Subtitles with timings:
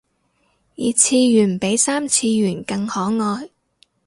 [0.77, 3.51] 二次元比三次元更可愛